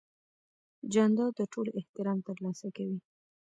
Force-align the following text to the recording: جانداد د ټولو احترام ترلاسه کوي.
جانداد 0.93 1.31
د 1.37 1.41
ټولو 1.53 1.69
احترام 1.79 2.19
ترلاسه 2.27 2.67
کوي. 2.77 2.99